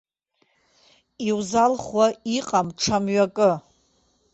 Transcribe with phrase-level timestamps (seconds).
[1.27, 2.07] Иузалхуа
[2.37, 3.51] иҟам ҽа мҩакы.